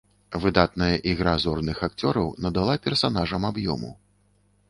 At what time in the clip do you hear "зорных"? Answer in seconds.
1.43-1.83